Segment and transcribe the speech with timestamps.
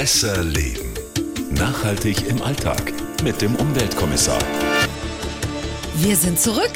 [0.00, 0.94] Besser Leben.
[1.50, 2.92] Nachhaltig im Alltag
[3.24, 4.38] mit dem Umweltkommissar.
[5.96, 6.70] Wir sind zurück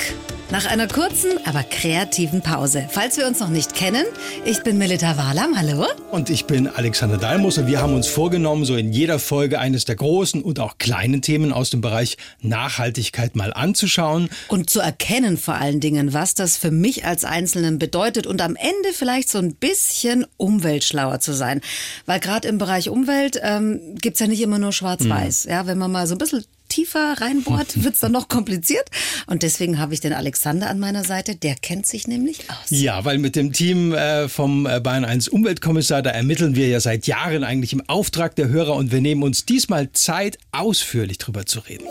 [0.53, 2.87] nach einer kurzen, aber kreativen Pause.
[2.91, 4.05] Falls wir uns noch nicht kennen,
[4.45, 5.87] ich bin Melita Wahlam, hallo.
[6.11, 9.87] Und ich bin Alexander Dalmus und wir haben uns vorgenommen, so in jeder Folge eines
[9.87, 14.29] der großen und auch kleinen Themen aus dem Bereich Nachhaltigkeit mal anzuschauen.
[14.49, 18.55] Und zu erkennen vor allen Dingen, was das für mich als Einzelnen bedeutet und am
[18.55, 21.63] Ende vielleicht so ein bisschen umweltschlauer zu sein.
[22.05, 25.47] Weil gerade im Bereich Umwelt ähm, gibt ja nicht immer nur schwarz-weiß.
[25.47, 25.51] Mhm.
[25.51, 28.89] Ja, wenn man mal so ein bisschen tiefer reinbohrt, wird es dann noch kompliziert.
[29.27, 31.37] Und deswegen habe ich den Alexander an meiner Seite.
[31.37, 32.71] Der kennt sich nämlich aus.
[32.71, 36.81] Ja, weil mit dem Team äh, vom äh, Bayern 1 Umweltkommissar, da ermitteln wir ja
[36.81, 41.47] seit Jahren eigentlich im Auftrag der Hörer und wir nehmen uns diesmal Zeit, ausführlich drüber
[41.47, 41.85] zu reden.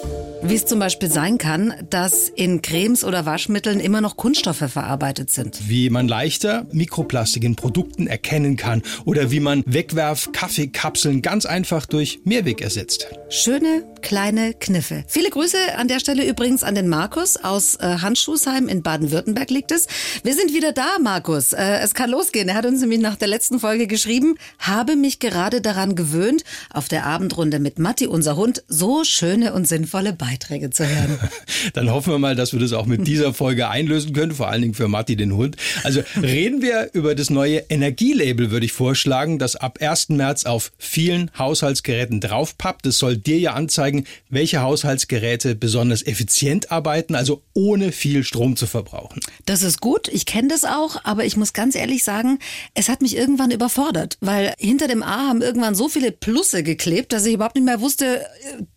[0.44, 5.30] Wie es zum Beispiel sein kann, dass in Cremes oder Waschmitteln immer noch Kunststoffe verarbeitet
[5.30, 5.70] sind.
[5.70, 12.22] Wie man leichter Mikroplastik in Produkten erkennen kann oder wie man Wegwerf-Kaffeekapseln ganz einfach durch
[12.24, 13.08] Mehrweg ersetzt.
[13.30, 15.04] Schöne kleine Kniffe.
[15.08, 19.72] Viele Grüße an der Stelle übrigens an den Markus aus äh, Handschuhsheim in Baden-Württemberg liegt
[19.72, 19.88] es.
[20.24, 21.54] Wir sind wieder da, Markus.
[21.54, 22.50] Äh, es kann losgehen.
[22.50, 26.88] Er hat uns nämlich nach der letzten Folge geschrieben, habe mich gerade daran gewöhnt, auf
[26.88, 31.20] der Abendrunde mit Matti, unser Hund, so schöne und sinnvolle Beiträge zu hören.
[31.74, 34.62] Dann hoffen wir mal, dass wir das auch mit dieser Folge einlösen können, vor allen
[34.62, 35.56] Dingen für Matti, den Hund.
[35.84, 40.10] Also reden wir über das neue Energielabel, würde ich vorschlagen, das ab 1.
[40.10, 42.86] März auf vielen Haushaltsgeräten draufpappt.
[42.86, 48.56] Das soll dir ja anzeigen, zeigen, welche Haushaltsgeräte besonders effizient arbeiten, also ohne viel Strom
[48.56, 49.20] zu verbrauchen.
[49.46, 52.40] Das ist gut, ich kenne das auch, aber ich muss ganz ehrlich sagen,
[52.74, 57.14] es hat mich irgendwann überfordert, weil hinter dem A haben irgendwann so viele Plusse geklebt,
[57.14, 58.26] dass ich überhaupt nicht mehr wusste,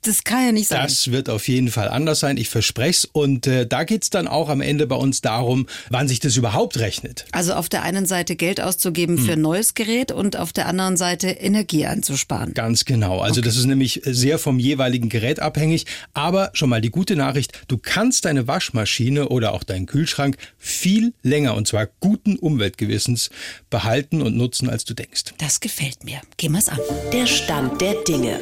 [0.03, 0.83] das kann ja nicht sein.
[0.83, 3.05] Das wird auf jeden Fall anders sein, ich verspreche es.
[3.05, 6.37] Und äh, da geht es dann auch am Ende bei uns darum, wann sich das
[6.37, 7.27] überhaupt rechnet.
[7.33, 9.43] Also auf der einen Seite Geld auszugeben für ein hm.
[9.43, 12.55] neues Gerät und auf der anderen Seite Energie einzusparen.
[12.55, 13.21] Ganz genau.
[13.21, 13.49] Also okay.
[13.49, 15.86] das ist nämlich sehr vom jeweiligen jeweiligen Gerät abhängig.
[16.12, 21.12] Aber schon mal die gute Nachricht, du kannst deine Waschmaschine oder auch deinen Kühlschrank viel
[21.22, 23.31] länger und zwar guten Umweltgewissens
[23.70, 25.34] behalten und nutzen, als du denkst.
[25.38, 26.20] Das gefällt mir.
[26.37, 26.78] Gehen wir es an.
[27.12, 28.41] Der Stand der Dinge.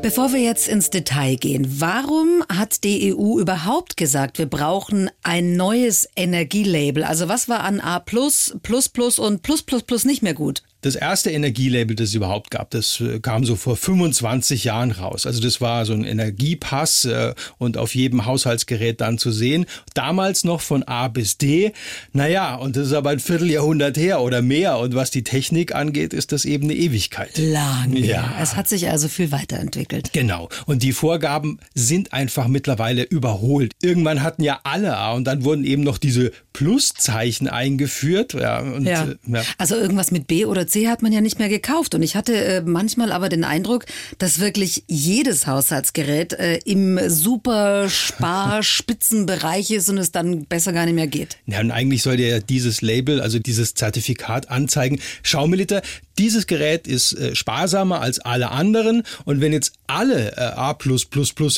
[0.00, 5.56] Bevor wir jetzt ins Detail gehen, warum hat die EU überhaupt gesagt, wir brauchen ein
[5.56, 7.02] neues Energielabel?
[7.02, 10.62] Also was war an A+, Plus Plus und Plus Plus Plus nicht mehr gut?
[10.80, 15.26] Das erste Energielabel, das es überhaupt gab, das äh, kam so vor 25 Jahren raus.
[15.26, 19.66] Also das war so ein Energiepass äh, und auf jedem Haushaltsgerät dann zu sehen.
[19.94, 21.72] Damals noch von A bis D.
[22.12, 24.78] Naja, und das ist aber ein Vierteljahrhundert her oder mehr.
[24.78, 27.36] Und was die Technik angeht, ist das eben eine Ewigkeit.
[27.36, 27.96] Lang.
[27.96, 28.36] Ja.
[28.40, 30.12] Es hat sich also viel weiterentwickelt.
[30.12, 30.48] Genau.
[30.66, 33.72] Und die Vorgaben sind einfach mittlerweile überholt.
[33.82, 38.34] Irgendwann hatten ja alle A und dann wurden eben noch diese Pluszeichen eingeführt.
[38.34, 39.04] Ja, und, ja.
[39.04, 39.42] Äh, ja.
[39.58, 41.94] Also irgendwas mit B oder C hat man ja nicht mehr gekauft.
[41.94, 43.84] Und ich hatte äh, manchmal aber den Eindruck,
[44.18, 50.96] dass wirklich jedes Haushaltsgerät äh, im super Spar-Spitzenbereich ist und es dann besser gar nicht
[50.96, 51.38] mehr geht.
[51.46, 55.82] Ja, und eigentlich soll ja dieses Label, also dieses Zertifikat anzeigen, Schaumiliter,
[56.18, 59.04] dieses Gerät ist äh, sparsamer als alle anderen.
[59.24, 60.76] Und wenn jetzt alle äh, A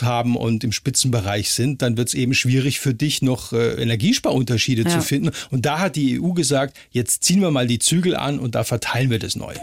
[0.03, 4.83] haben und im Spitzenbereich sind, dann wird es eben schwierig für dich noch äh, Energiesparunterschiede
[4.83, 4.91] ja.
[4.91, 5.31] zu finden.
[5.51, 8.65] Und da hat die EU gesagt, jetzt ziehen wir mal die Zügel an und da
[8.65, 9.55] verteilen teilen wir das neu.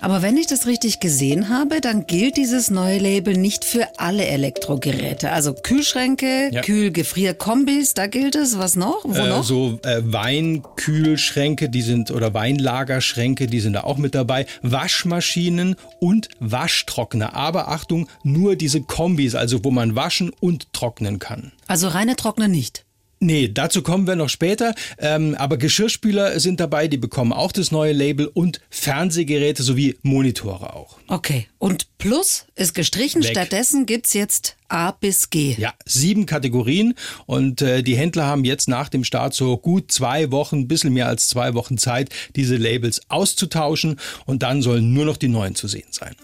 [0.00, 4.26] Aber wenn ich das richtig gesehen habe, dann gilt dieses neue Label nicht für alle
[4.26, 5.30] Elektrogeräte.
[5.30, 6.60] Also Kühlschränke, ja.
[6.60, 8.58] Kühlgefrierkombis, da gilt es.
[8.58, 9.04] Was noch?
[9.04, 9.42] Wo äh, noch?
[9.42, 14.43] So äh, Weinkühlschränke, die sind oder Weinlagerschränke, die sind da auch mit dabei.
[14.62, 17.34] Waschmaschinen und Waschtrockner.
[17.34, 21.52] Aber Achtung, nur diese Kombis, also wo man waschen und trocknen kann.
[21.66, 22.83] Also reine Trockner nicht.
[23.24, 24.74] Nee, dazu kommen wir noch später.
[24.98, 30.74] Ähm, aber Geschirrspüler sind dabei, die bekommen auch das neue Label und Fernsehgeräte sowie Monitore
[30.74, 30.98] auch.
[31.08, 31.46] Okay.
[31.58, 33.22] Und Plus ist gestrichen.
[33.22, 33.30] Weg.
[33.30, 35.54] Stattdessen gibt's jetzt A bis G.
[35.56, 36.92] Ja, sieben Kategorien.
[37.24, 40.92] Und äh, die Händler haben jetzt nach dem Start so gut zwei Wochen, ein bisschen
[40.92, 43.98] mehr als zwei Wochen Zeit, diese Labels auszutauschen.
[44.26, 46.14] Und dann sollen nur noch die neuen zu sehen sein.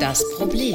[0.00, 0.74] Das Problem.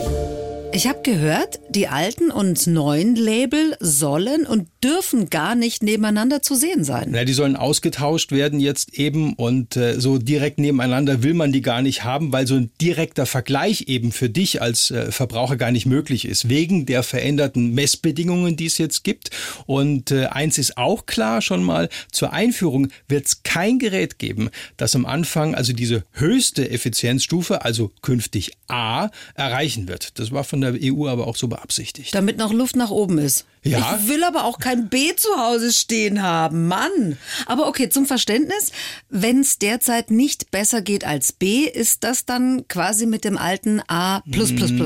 [0.73, 6.55] Ich habe gehört, die alten und neuen Label sollen und dürfen gar nicht nebeneinander zu
[6.55, 7.13] sehen sein.
[7.13, 11.61] Ja, die sollen ausgetauscht werden jetzt eben und äh, so direkt nebeneinander will man die
[11.61, 15.71] gar nicht haben, weil so ein direkter Vergleich eben für dich als äh, Verbraucher gar
[15.71, 19.29] nicht möglich ist, wegen der veränderten Messbedingungen, die es jetzt gibt.
[19.65, 24.49] Und äh, eins ist auch klar schon mal, zur Einführung wird es kein Gerät geben,
[24.77, 30.17] das am Anfang also diese höchste Effizienzstufe, also künftig A, erreichen wird.
[30.17, 32.13] Das war von der EU aber auch so beabsichtigt.
[32.15, 33.45] Damit noch Luft nach oben ist.
[33.63, 33.99] Ja.
[34.01, 37.17] Ich will aber auch kein B zu Hause stehen haben, Mann.
[37.45, 38.71] Aber okay, zum Verständnis,
[39.09, 43.81] wenn es derzeit nicht besser geht als B, ist das dann quasi mit dem alten
[43.87, 44.21] A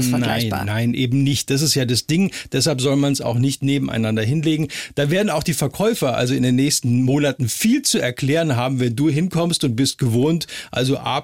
[0.10, 0.66] vergleichbar?
[0.66, 1.50] Nein, nein, eben nicht.
[1.50, 2.32] Das ist ja das Ding.
[2.52, 4.68] Deshalb soll man es auch nicht nebeneinander hinlegen.
[4.96, 8.96] Da werden auch die Verkäufer also in den nächsten Monaten viel zu erklären haben, wenn
[8.96, 11.24] du hinkommst und bist gewohnt, also A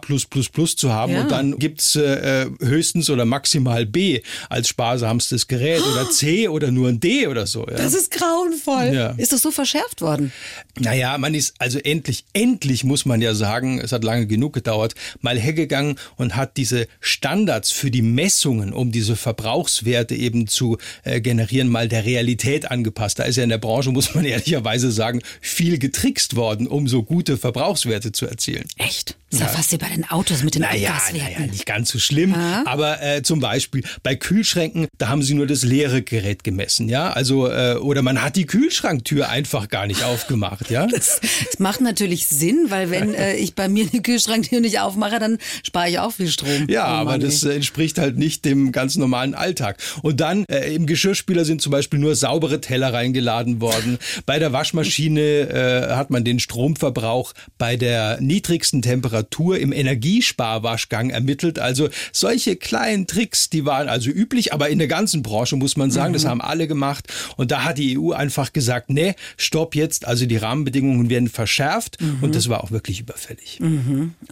[0.76, 1.22] zu haben Ja.
[1.22, 6.90] und dann gibt's äh, höchstens oder maximal B als sparsamstes Gerät oder C oder nur
[6.90, 7.66] ein D oder so.
[7.68, 7.76] Ja.
[7.78, 8.94] Das ist grauenvoll.
[8.94, 9.12] Ja.
[9.12, 10.32] Ist das so verschärft worden?
[10.80, 14.96] Naja, man ist also endlich, endlich muss man ja sagen, es hat lange genug gedauert,
[15.22, 21.22] mal hergegangen und hat diese Standards für die Messungen, um diese Verbrauchswerte eben zu äh,
[21.22, 23.20] generieren, mal der Realität angepasst.
[23.20, 27.04] Da ist ja in der Branche, muss man ehrlicherweise sagen, viel getrickst worden, um so
[27.04, 28.66] gute Verbrauchswerte zu erzielen.
[28.78, 29.16] Echt?
[29.32, 31.34] Ist ja, fast wie bei den Autos mit den Naja, Abgaswerten.
[31.40, 32.34] naja, nicht ganz so schlimm.
[32.66, 37.12] Aber äh, zum Beispiel bei Kühlschränken, da haben sie nur das leere Gerät gemessen, ja.
[37.12, 40.86] Also äh, oder man hat die Kühlschranktür einfach gar nicht aufgemacht, ja.
[40.92, 41.20] Das
[41.60, 45.90] macht natürlich Sinn, weil wenn äh, ich bei mir die Kühlschranktür nicht aufmache, dann spare
[45.90, 46.68] ich auch viel Strom.
[46.70, 49.78] Ja, Oh aber das äh, entspricht halt nicht dem ganz normalen Alltag.
[50.02, 53.98] Und dann äh, im Geschirrspüler sind zum Beispiel nur saubere Teller reingeladen worden.
[54.26, 61.60] Bei der Waschmaschine äh, hat man den Stromverbrauch bei der niedrigsten Temperatur im Energiesparwaschgang ermittelt.
[61.60, 65.92] Also solche kleinen Tricks, die waren also üblich, aber in der ganzen Branche muss man
[65.92, 67.08] sagen, das haben alle gemacht.
[67.38, 70.08] Und da hat die EU einfach gesagt, nee, stopp jetzt.
[70.08, 71.98] Also die Rahmenbedingungen werden verschärft.
[72.22, 73.60] Und das war auch wirklich überfällig.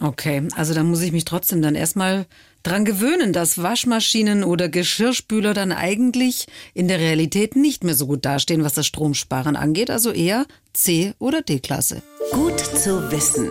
[0.00, 2.26] Okay, also da muss ich mich trotzdem dann erstmal
[2.62, 8.24] dran gewöhnen, dass Waschmaschinen oder Geschirrspüler dann eigentlich in der Realität nicht mehr so gut
[8.24, 12.02] dastehen, was das Stromsparen angeht, also eher C- oder D-Klasse.
[12.32, 13.50] Gut zu wissen.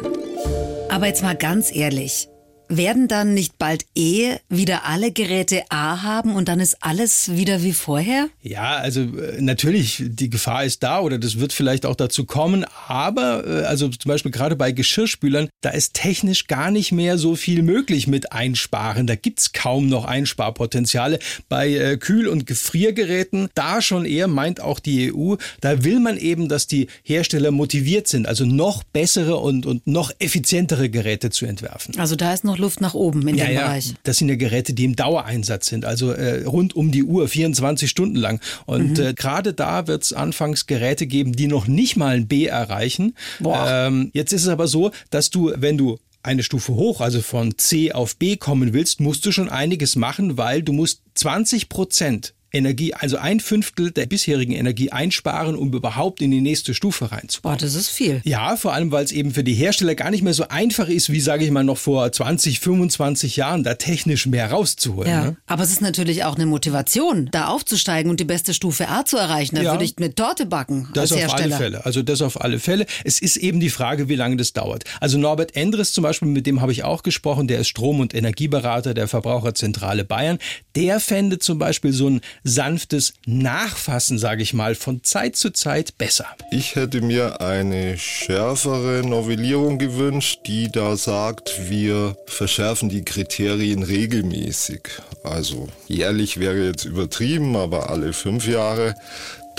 [0.89, 2.29] Aber jetzt mal ganz ehrlich,
[2.69, 7.63] werden dann nicht bald eh wieder alle Geräte A haben und dann ist alles wieder
[7.63, 8.29] wie vorher?
[8.41, 12.65] Ja, also äh, natürlich, die Gefahr ist da oder das wird vielleicht auch dazu kommen,
[12.87, 17.35] aber äh, also zum Beispiel gerade bei Geschirrspülern, da ist technisch gar nicht mehr so
[17.35, 19.07] viel möglich mit Einsparen.
[19.07, 21.19] Da gibt's kaum noch Einsparpotenziale.
[21.49, 26.17] Bei äh, Kühl- und Gefriergeräten, da schon eher meint auch die EU, da will man
[26.17, 31.47] eben, dass die Hersteller motiviert sind, also noch bessere und, und noch effizientere Geräte zu
[31.47, 31.97] entwerfen.
[31.97, 33.93] Also da ist noch Luft nach oben in dem Bereich.
[34.03, 37.89] Das sind ja Geräte, die im Dauereinsatz sind, also äh, rund um die Uhr, 24
[37.89, 38.39] Stunden lang.
[38.67, 39.03] Und Mhm.
[39.05, 43.15] äh, gerade da wird es anfangs Geräte geben, die noch nicht mal ein B erreichen.
[43.43, 47.57] Ähm, jetzt ist es aber so, dass du, wenn du eine Stufe hoch, also von
[47.57, 52.33] C auf B kommen willst, musst du schon einiges machen, weil du musst 20 Prozent
[52.51, 57.57] Energie, also ein Fünftel der bisherigen Energie einsparen, um überhaupt in die nächste Stufe reinzukommen.
[57.57, 58.21] Boah, das ist viel.
[58.23, 61.11] Ja, vor allem, weil es eben für die Hersteller gar nicht mehr so einfach ist,
[61.11, 65.09] wie sage ich mal noch vor 20, 25 Jahren, da technisch mehr rauszuholen.
[65.09, 65.35] Ja, Ne?
[65.47, 69.17] aber es ist natürlich auch eine Motivation, da aufzusteigen und die beste Stufe A zu
[69.17, 69.55] erreichen.
[69.55, 69.71] Da Ja.
[69.73, 71.57] würde ich eine Torte backen Das als auf alle Hersteller.
[71.57, 71.85] Fälle.
[71.85, 72.85] Also das auf alle Fälle.
[73.03, 74.85] Es ist eben die Frage, wie lange das dauert.
[74.99, 78.13] Also Norbert Endres zum Beispiel, mit dem habe ich auch gesprochen, der ist Strom- und
[78.13, 80.39] Energieberater der Verbraucherzentrale Bayern.
[80.75, 85.97] Der fände zum Beispiel so ein sanftes Nachfassen, sage ich mal, von Zeit zu Zeit
[85.97, 86.25] besser.
[86.51, 94.81] Ich hätte mir eine schärfere Novellierung gewünscht, die da sagt, wir verschärfen die Kriterien regelmäßig.
[95.23, 98.95] Also jährlich wäre jetzt übertrieben, aber alle fünf Jahre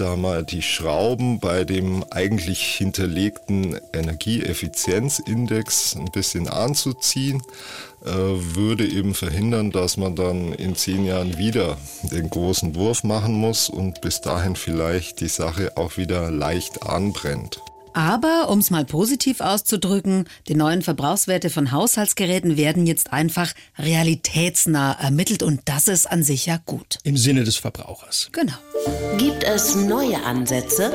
[0.00, 7.42] da mal die Schrauben bei dem eigentlich hinterlegten Energieeffizienzindex ein bisschen anzuziehen,
[8.02, 11.76] würde eben verhindern, dass man dann in zehn Jahren wieder
[12.11, 17.61] den großen Wurf machen muss und bis dahin vielleicht die Sache auch wieder leicht anbrennt.
[17.92, 24.92] Aber, um es mal positiv auszudrücken, die neuen Verbrauchswerte von Haushaltsgeräten werden jetzt einfach realitätsnah
[24.92, 26.99] ermittelt und das ist an sich ja gut.
[27.02, 28.28] Im Sinne des Verbrauchers.
[28.33, 28.54] Genau.
[29.19, 30.92] Gibt es neue Ansätze?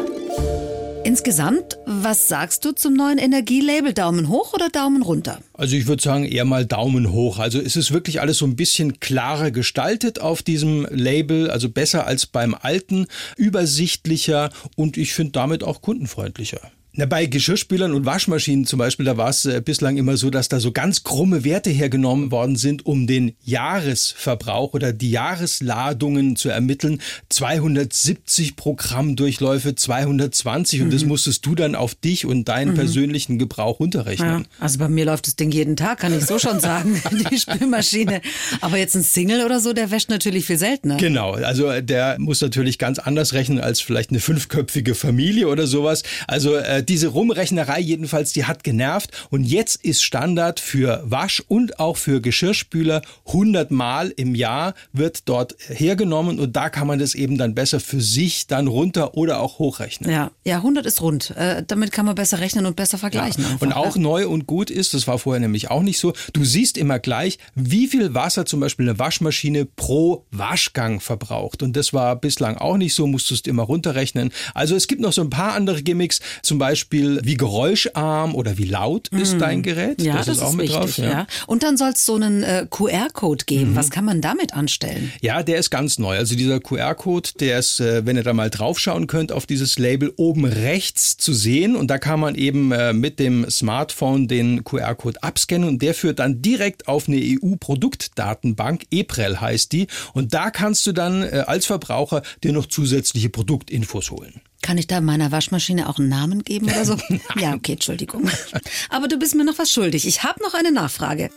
[1.06, 3.94] Insgesamt, was sagst du zum neuen Energielabel?
[3.94, 5.40] Daumen hoch oder Daumen runter?
[5.54, 7.38] Also ich würde sagen eher mal Daumen hoch.
[7.38, 12.08] Also es ist wirklich alles so ein bisschen klarer gestaltet auf diesem Label, also besser
[12.08, 13.06] als beim alten,
[13.38, 16.72] übersichtlicher und ich finde damit auch kundenfreundlicher.
[16.98, 20.48] Na, bei Geschirrspülern und Waschmaschinen zum Beispiel, da war es äh, bislang immer so, dass
[20.48, 26.48] da so ganz krumme Werte hergenommen worden sind, um den Jahresverbrauch oder die Jahresladungen zu
[26.48, 27.02] ermitteln.
[27.28, 34.48] 270 Programmdurchläufe, 220 und das musstest du dann auf dich und deinen persönlichen Gebrauch runterrechnen.
[34.62, 38.22] also bei mir läuft das Ding jeden Tag, kann ich so schon sagen, die Spülmaschine.
[38.62, 40.96] Aber jetzt ein Single oder so, der wäscht natürlich viel seltener.
[40.96, 45.68] Genau, also äh, der muss natürlich ganz anders rechnen als vielleicht eine fünfköpfige Familie oder
[45.68, 46.04] sowas.
[46.28, 51.80] Also äh, diese Rumrechnerei jedenfalls, die hat genervt und jetzt ist Standard für Wasch- und
[51.80, 57.16] auch für Geschirrspüler 100 Mal im Jahr wird dort hergenommen und da kann man das
[57.16, 60.12] eben dann besser für sich dann runter oder auch hochrechnen.
[60.12, 61.32] Ja, ja 100 ist rund.
[61.32, 63.44] Äh, damit kann man besser rechnen und besser vergleichen.
[63.44, 63.50] Ja.
[63.52, 64.02] einfach, Und auch ja.
[64.02, 67.38] neu und gut ist, das war vorher nämlich auch nicht so, du siehst immer gleich,
[67.56, 71.64] wie viel Wasser zum Beispiel eine Waschmaschine pro Waschgang verbraucht.
[71.64, 74.32] Und das war bislang auch nicht so, musstest immer runterrechnen.
[74.54, 78.66] Also es gibt noch so ein paar andere Gimmicks, zum Beispiel wie geräuscharm oder wie
[78.66, 80.00] laut ist dein Gerät.
[80.00, 80.06] Mhm.
[80.06, 80.96] Ja, das, ist, auch mit wichtig.
[80.96, 80.98] drauf.
[80.98, 81.28] ja.
[81.48, 83.76] Und dann soll es so einen äh, QR-Code geben.
[83.76, 85.12] Was kann man damit anstellen?
[85.22, 86.18] Ja, der ist ganz neu.
[86.18, 90.14] Also dieser QR-Code, der ist, äh, wenn ihr da mal draufschauen könnt, auf dieses Label
[90.18, 91.76] oben rechts zu sehen.
[91.76, 96.20] Und da kann man eben äh, mit dem Smartphone den QR-Code abscannen und der führt
[96.20, 98.86] dann direkt auf eine EU-Produktdatenbank.
[98.92, 99.88] EPREL heißt die.
[100.14, 104.42] Und da kannst du dann äh, als Verbraucher dir noch zusätzliche Produktinfos holen.
[104.66, 106.98] Kann ich da meiner Waschmaschine auch einen Namen geben oder so?
[107.40, 108.28] ja, okay, Entschuldigung.
[108.90, 110.08] Aber du bist mir noch was schuldig.
[110.08, 111.30] Ich habe noch eine Nachfrage.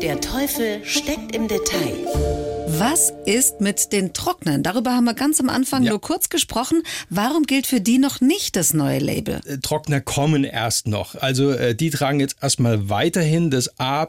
[0.00, 2.61] Der Teufel steckt im Detail.
[2.66, 4.62] Was ist mit den Trocknern?
[4.62, 5.90] Darüber haben wir ganz am Anfang Ja.
[5.90, 6.82] nur kurz gesprochen.
[7.10, 9.40] Warum gilt für die noch nicht das neue Label?
[9.46, 11.14] Äh, Trockner kommen erst noch.
[11.16, 14.06] Also äh, die tragen jetzt erstmal weiterhin das A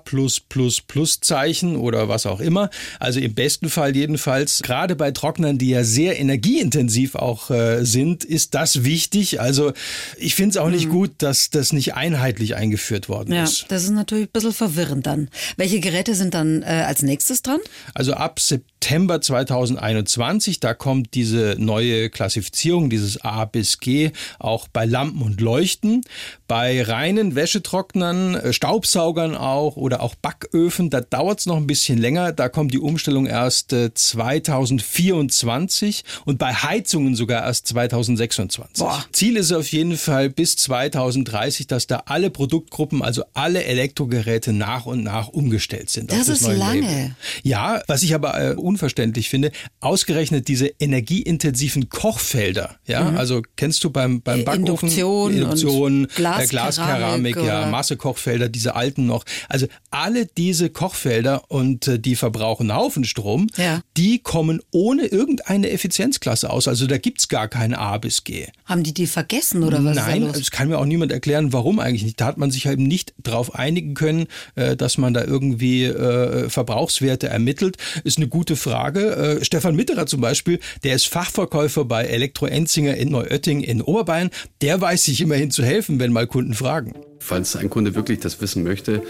[1.21, 2.69] Zeichen oder was auch immer.
[2.99, 4.61] Also im besten Fall jedenfalls.
[4.63, 9.39] Gerade bei Trocknern, die ja sehr energieintensiv auch äh, sind, ist das wichtig.
[9.41, 9.73] Also
[10.17, 13.35] ich finde es auch nicht gut, dass das nicht einheitlich eingeführt worden Mhm.
[13.35, 13.65] Ja, ist.
[13.69, 15.29] das ist natürlich ein bisschen verwirrend dann.
[15.57, 17.59] Welche Geräte sind dann äh, als nächstes dran?
[17.93, 24.67] Also ab c'est September 2021, da kommt diese neue Klassifizierung, dieses A bis G, auch
[24.67, 26.01] bei Lampen und Leuchten.
[26.49, 31.97] Bei reinen Wäschetrocknern, äh, Staubsaugern auch oder auch Backöfen, da dauert es noch ein bisschen
[31.97, 32.33] länger.
[32.33, 38.83] Da kommt die Umstellung erst äh, 2024 und bei Heizungen sogar erst 2026.
[38.83, 39.05] Boah.
[39.13, 44.85] Ziel ist auf jeden Fall bis 2030, dass da alle Produktgruppen, also alle Elektrogeräte nach
[44.85, 46.11] und nach umgestellt sind.
[46.11, 46.81] auf Das ist neue lange.
[46.81, 47.15] Label.
[47.43, 52.77] Ja, was ich aber äh, unverständlich finde, ausgerechnet diese energieintensiven Kochfelder.
[52.85, 58.49] Ja, also kennst du beim, beim Äh, Backofen Induktion Induktion, Glaskeramik äh, Glaskeramik, ja, Massekochfelder,
[58.49, 59.23] diese alten noch.
[59.49, 63.81] Also alle diese Kochfelder und äh, die verbrauchen einen Haufen Strom, Ja.
[63.97, 66.67] die kommen ohne irgendeine Effizienzklasse aus.
[66.67, 68.47] Also da gibt's gar kein A bis G.
[68.65, 72.03] Haben die die vergessen oder was Nein, es kann mir auch niemand erklären, warum eigentlich
[72.03, 72.19] nicht.
[72.21, 75.85] Da hat man sich halt eben nicht darauf einigen können, äh, dass man da irgendwie
[75.85, 77.77] äh, Verbrauchswerte ermittelt.
[78.03, 79.39] Ist eine gute Frage.
[79.41, 84.29] Äh, Stefan Mitterer zum Beispiel, der ist Fachverkäufer bei Elektro Enzinger in Neuötting in Oberbayern.
[84.61, 86.93] Der weiß sich immerhin zu helfen, wenn mal Kunden fragen.
[87.19, 89.03] Falls ein Kunde wirklich das wissen möchte,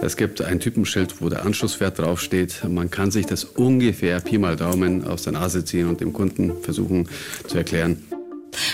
[0.00, 2.64] es gibt ein Typenschild, wo der Anschlusswert draufsteht.
[2.68, 6.60] Man kann sich das ungefähr Pi mal Daumen aus der Nase ziehen und dem Kunden
[6.62, 7.08] versuchen
[7.46, 8.02] zu erklären.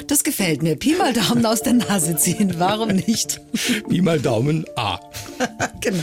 [0.06, 0.76] Das gefällt mir.
[0.76, 2.54] Pi mal Daumen aus der Nase ziehen.
[2.58, 3.40] Warum nicht?
[3.88, 4.99] Wie mal Daumen A.
[5.80, 6.02] genau.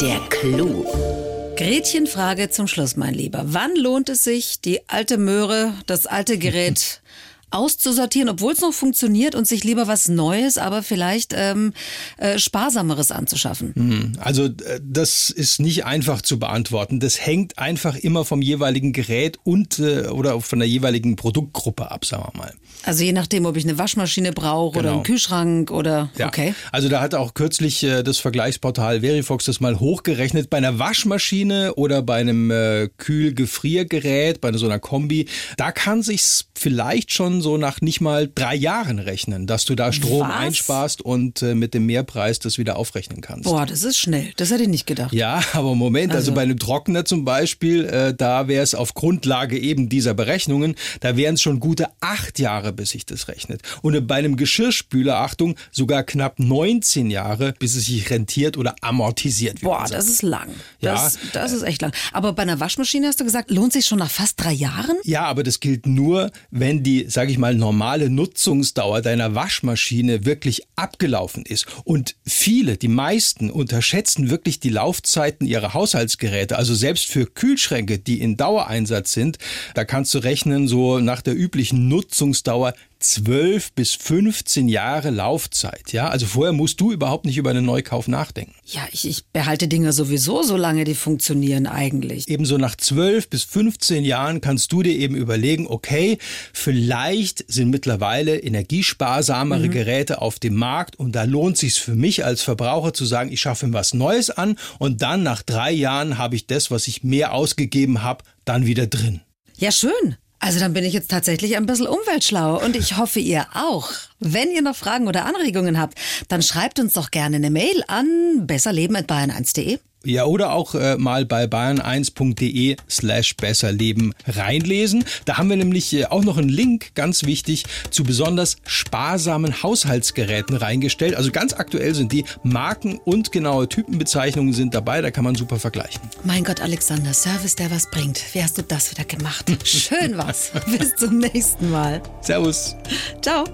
[0.00, 1.31] Der Clou.
[1.56, 3.42] Gretchenfrage zum Schluss, mein Lieber.
[3.44, 7.02] Wann lohnt es sich, die alte Möhre, das alte Gerät
[7.52, 11.72] auszusortieren, obwohl es noch funktioniert und sich lieber was Neues, aber vielleicht ähm,
[12.18, 14.16] äh, Sparsameres anzuschaffen?
[14.20, 17.00] Also äh, das ist nicht einfach zu beantworten.
[17.00, 22.04] Das hängt einfach immer vom jeweiligen Gerät und äh, oder von der jeweiligen Produktgruppe ab,
[22.04, 22.52] sagen wir mal.
[22.84, 24.94] Also je nachdem, ob ich eine Waschmaschine brauche oder Genau.
[24.94, 26.26] einen Kühlschrank oder Ja.
[26.28, 26.54] okay.
[26.72, 30.50] Also da hat auch kürzlich äh, das Vergleichsportal Verifox das mal hochgerechnet.
[30.50, 36.46] Bei einer Waschmaschine oder bei einem äh, Kühl-Gefriergerät, bei so einer Kombi, da kann sich's
[36.54, 40.36] vielleicht schon so nach nicht mal drei Jahren rechnen, dass du da Strom Was?
[40.36, 43.44] einsparst und äh, mit dem Mehrpreis das wieder aufrechnen kannst.
[43.44, 44.32] Boah, das ist schnell.
[44.36, 45.12] Das hätte ich nicht gedacht.
[45.12, 48.94] Ja, aber Moment, also, Also- bei einem Trockner zum Beispiel, äh, da wäre es auf
[48.94, 53.60] Grundlage eben dieser Berechnungen, da wären es schon gute acht Jahre, bis sich das rechnet.
[53.82, 59.60] Und bei einem Geschirrspüler, Achtung, sogar knapp 19 Jahre, bis es sich rentiert oder amortisiert.
[59.60, 60.48] wie Boah, das ist lang.
[60.80, 60.94] Ja.
[60.94, 61.92] Das, das ist echt lang.
[62.12, 64.96] Aber bei einer Waschmaschine hast du gesagt, lohnt sich schon nach fast drei Jahren?
[65.04, 70.62] Ja, aber das gilt nur, wenn die, sage ich mal, normale Nutzungsdauer deiner Waschmaschine wirklich
[70.76, 71.66] abgelaufen ist.
[71.84, 76.56] Und viele, die meisten, unterschätzen wirklich die Laufzeiten ihrer Haushaltsgeräte.
[76.56, 79.38] Also selbst für Kühlschränke, die in Dauereinsatz sind,
[79.74, 85.92] da kannst du rechnen, so nach der üblichen Nutzungsdauer 12 bis 15 Jahre Laufzeit.
[85.92, 88.54] Ja, also vorher musst du überhaupt nicht über einen Neukauf nachdenken.
[88.64, 92.28] Ja, ich, ich behalte Dinge sowieso, solange die funktionieren eigentlich.
[92.28, 96.18] Ebenso nach 12 bis 15 Jahren kannst du dir eben überlegen, okay,
[96.52, 102.42] vielleicht sind mittlerweile energiesparsamere Geräte auf dem Markt und da lohnt sich für mich als
[102.42, 106.36] Verbraucher zu sagen, ich schaffe mir was Neues an und dann nach drei Jahren habe
[106.36, 109.20] ich das, was ich mehr ausgegeben habe, dann wieder drin.
[109.56, 110.16] Ja, schön.
[110.42, 113.90] Also dann bin ich jetzt tatsächlich ein bisschen umweltschlau und ich hoffe ihr auch.
[114.18, 115.96] Wenn ihr noch Fragen oder Anregungen habt,
[116.26, 119.78] dann schreibt uns doch gerne eine Mail an besserleben@bayern1.de.
[120.04, 125.04] Ja, oder auch äh, mal bei bayern1.de slash besserleben reinlesen.
[125.24, 130.56] Da haben wir nämlich äh, auch noch einen Link, ganz wichtig, zu besonders sparsamen Haushaltsgeräten
[130.56, 131.14] reingestellt.
[131.14, 135.58] Also ganz aktuell sind die Marken und genaue Typenbezeichnungen sind dabei, da kann man super
[135.58, 136.00] vergleichen.
[136.24, 138.22] Mein Gott, Alexander, Service, der was bringt.
[138.32, 139.46] Wie hast du das wieder gemacht?
[139.64, 140.52] Schön was.
[140.78, 142.02] Bis zum nächsten Mal.
[142.20, 142.76] Servus.
[143.20, 143.44] Ciao.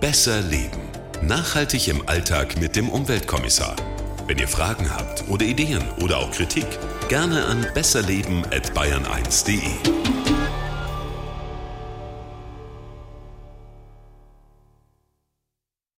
[0.00, 0.80] Besser leben.
[1.22, 3.76] Nachhaltig im Alltag mit dem Umweltkommissar.
[4.28, 6.66] Wenn ihr Fragen habt oder Ideen oder auch Kritik,
[7.08, 10.17] gerne an besserleben@bayern1.de.